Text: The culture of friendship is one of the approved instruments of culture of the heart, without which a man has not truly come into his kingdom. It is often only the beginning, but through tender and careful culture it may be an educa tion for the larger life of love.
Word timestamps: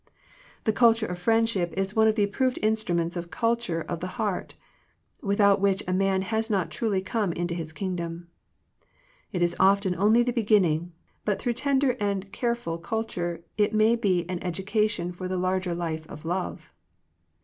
The 0.63 0.73
culture 0.73 1.05
of 1.05 1.19
friendship 1.19 1.73
is 1.77 1.95
one 1.95 2.07
of 2.07 2.15
the 2.15 2.23
approved 2.23 2.57
instruments 2.63 3.15
of 3.15 3.29
culture 3.29 3.81
of 3.81 3.99
the 3.99 4.07
heart, 4.17 4.55
without 5.21 5.61
which 5.61 5.83
a 5.87 5.93
man 5.93 6.23
has 6.23 6.49
not 6.49 6.71
truly 6.71 7.03
come 7.03 7.31
into 7.33 7.53
his 7.53 7.71
kingdom. 7.71 8.27
It 9.31 9.43
is 9.43 9.55
often 9.59 9.93
only 9.95 10.23
the 10.23 10.33
beginning, 10.33 10.91
but 11.23 11.39
through 11.39 11.53
tender 11.53 11.95
and 11.99 12.31
careful 12.31 12.79
culture 12.79 13.43
it 13.59 13.75
may 13.75 13.95
be 13.95 14.27
an 14.27 14.39
educa 14.39 14.89
tion 14.89 15.11
for 15.11 15.27
the 15.27 15.37
larger 15.37 15.75
life 15.75 16.07
of 16.09 16.25
love. 16.25 16.73